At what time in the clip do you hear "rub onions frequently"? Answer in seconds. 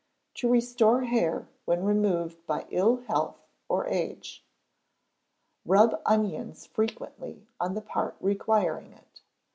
5.63-7.45